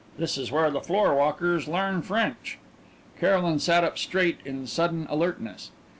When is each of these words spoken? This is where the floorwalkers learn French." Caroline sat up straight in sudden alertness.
This 0.17 0.35
is 0.35 0.51
where 0.51 0.71
the 0.71 0.79
floorwalkers 0.79 1.67
learn 1.67 2.01
French." 2.01 2.57
Caroline 3.19 3.59
sat 3.59 3.83
up 3.83 3.99
straight 3.99 4.39
in 4.43 4.65
sudden 4.65 5.05
alertness. 5.11 5.69